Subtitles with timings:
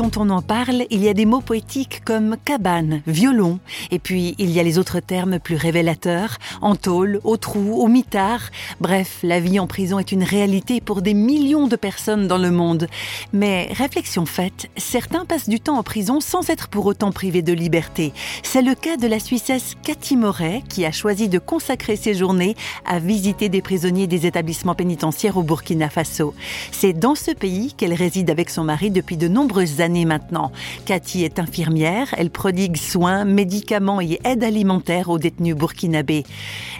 [0.00, 3.58] quand on en parle, il y a des mots poétiques comme cabane, violon,
[3.90, 7.86] et puis il y a les autres termes plus révélateurs, en tôle, au trou, au
[7.86, 8.40] mitard.
[8.80, 12.50] Bref, la vie en prison est une réalité pour des millions de personnes dans le
[12.50, 12.86] monde.
[13.34, 17.52] Mais réflexion faite, certains passent du temps en prison sans être pour autant privés de
[17.52, 18.14] liberté.
[18.42, 22.56] C'est le cas de la Suissesse Cathy Moret, qui a choisi de consacrer ses journées
[22.86, 26.32] à visiter des prisonniers des établissements pénitentiaires au Burkina Faso.
[26.72, 30.52] C'est dans ce pays qu'elle réside avec son mari depuis de nombreuses années maintenant.
[30.86, 36.24] Cathy est infirmière, elle prodigue soins, médicaments et aide alimentaire aux détenus burkinabés.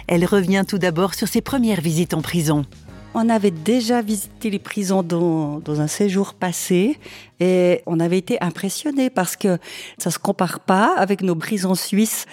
[0.07, 2.65] Elle revient tout d'abord sur ses premières visites en prison.
[3.13, 6.97] On avait déjà visité les prisons dans, un séjour passé
[7.41, 9.57] et on avait été impressionnés parce que
[9.97, 12.25] ça se compare pas avec nos prisons suisses.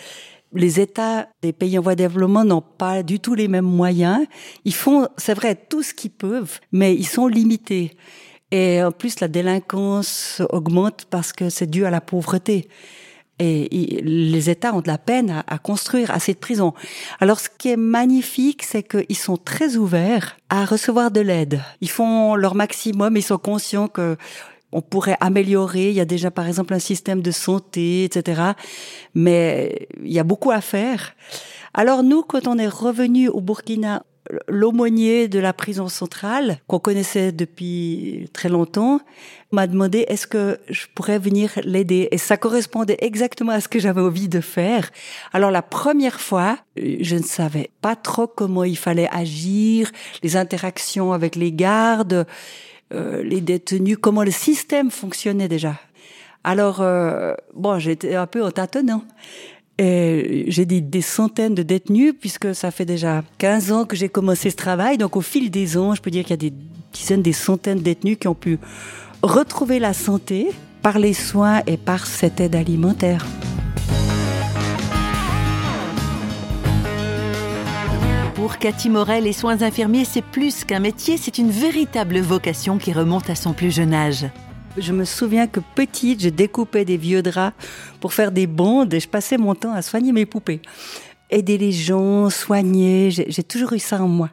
[0.55, 4.25] Les États des pays en voie de développement n'ont pas du tout les mêmes moyens.
[4.65, 7.97] Ils font, c'est vrai, tout ce qu'ils peuvent, mais ils sont limités.
[8.51, 12.69] Et en plus, la délinquance augmente parce que c'est dû à la pauvreté.
[13.41, 16.75] Et les États ont de la peine à, construire assez de prisons.
[17.21, 21.61] Alors, ce qui est magnifique, c'est qu'ils sont très ouverts à recevoir de l'aide.
[21.81, 24.17] Ils font leur maximum, ils sont conscients que
[24.73, 25.91] on pourrait améliorer.
[25.91, 28.43] Il y a déjà, par exemple, un système de santé, etc.
[29.15, 31.15] Mais il y a beaucoup à faire.
[31.75, 34.03] Alors nous, quand on est revenu au Burkina,
[34.47, 39.01] l'aumônier de la prison centrale, qu'on connaissait depuis très longtemps,
[39.53, 42.09] m'a demandé est-ce que je pourrais venir l'aider.
[42.11, 44.91] Et ça correspondait exactement à ce que j'avais envie de faire.
[45.33, 49.91] Alors la première fois, je ne savais pas trop comment il fallait agir,
[50.23, 52.27] les interactions avec les gardes,
[52.93, 55.75] euh, les détenus, comment le système fonctionnait déjà.
[56.45, 59.03] Alors, euh, bon, j'étais un peu en tâtonnant.
[59.79, 64.09] Et j'ai dit des centaines de détenus puisque ça fait déjà 15 ans que j'ai
[64.09, 64.99] commencé ce travail.
[64.99, 66.53] Donc au fil des ans, je peux dire qu'il y a des
[66.93, 68.59] dizaines, des centaines de détenus qui ont pu
[69.23, 70.49] retrouver la santé
[70.83, 73.25] par les soins et par cette aide alimentaire.
[78.35, 82.93] Pour Cathy Morel, les soins infirmiers, c'est plus qu'un métier, c'est une véritable vocation qui
[82.93, 84.27] remonte à son plus jeune âge.
[84.77, 87.57] Je me souviens que petite, je découpais des vieux draps
[88.01, 90.61] pour faire des bandes et je passais mon temps à soigner mes poupées.
[91.31, 94.31] Aider les gens, soigner, j'ai toujours eu ça en moi.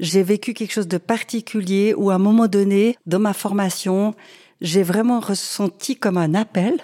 [0.00, 4.14] J'ai vécu quelque chose de particulier où à un moment donné, dans ma formation,
[4.60, 6.80] j'ai vraiment ressenti comme un appel.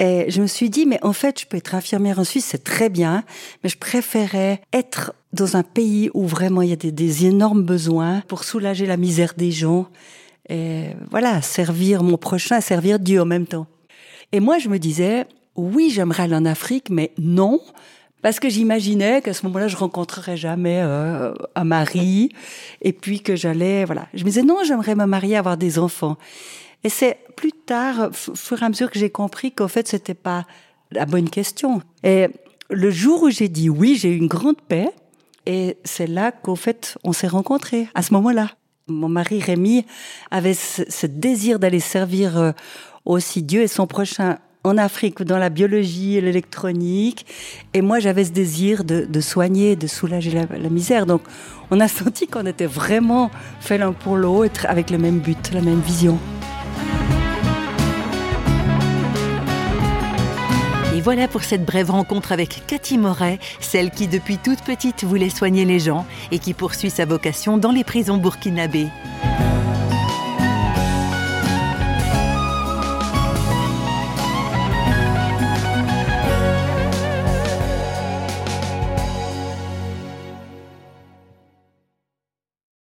[0.00, 2.62] Et je me suis dit, mais en fait, je peux être infirmière en Suisse, c'est
[2.62, 3.24] très bien,
[3.62, 7.64] mais je préférais être dans un pays où vraiment il y a des, des énormes
[7.64, 9.88] besoins pour soulager la misère des gens
[10.48, 13.66] et voilà, servir mon prochain, servir Dieu en même temps.
[14.32, 15.26] Et moi, je me disais,
[15.56, 17.60] oui, j'aimerais aller en Afrique, mais non,
[18.22, 22.30] parce que j'imaginais qu'à ce moment-là, je rencontrerais jamais euh, un mari,
[22.82, 24.06] et puis que j'allais, voilà.
[24.14, 26.16] Je me disais, non, j'aimerais me marier, avoir des enfants.
[26.84, 30.14] Et c'est plus tard, au fur et à mesure que j'ai compris qu'en fait, c'était
[30.14, 30.44] pas
[30.90, 31.82] la bonne question.
[32.04, 32.28] Et
[32.70, 34.90] le jour où j'ai dit oui, j'ai eu une grande paix,
[35.46, 38.50] et c'est là qu'au fait, on s'est rencontrés, à ce moment-là.
[38.88, 39.84] Mon mari Rémi
[40.30, 42.52] avait ce, désir d'aller servir euh,
[43.04, 47.26] aussi Dieu et son prochain en Afrique, dans la biologie et l'électronique.
[47.74, 51.06] Et moi, j'avais ce désir de, soigner, de soulager la, la, misère.
[51.06, 51.22] Donc,
[51.70, 55.60] on a senti qu'on était vraiment fait l'un pour l'autre, avec le même but, la
[55.60, 56.18] même vision.
[61.08, 65.64] Voilà pour cette brève rencontre avec Cathy Moret, celle qui depuis toute petite voulait soigner
[65.64, 68.88] les gens et qui poursuit sa vocation dans les prisons burkinabées.